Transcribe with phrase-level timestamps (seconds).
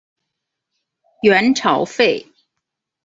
[1.21, 2.25] 元朝废。